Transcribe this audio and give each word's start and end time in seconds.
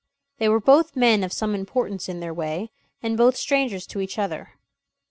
They 0.39 0.49
were 0.49 0.59
both 0.59 0.95
men 0.95 1.23
of 1.23 1.31
some 1.31 1.53
importance 1.53 2.09
in 2.09 2.21
their 2.21 2.33
way, 2.33 2.71
and 3.03 3.15
both 3.15 3.37
strangers 3.37 3.85
to 3.85 4.01
each 4.01 4.17
other. 4.17 4.53
Mr. 4.55 4.57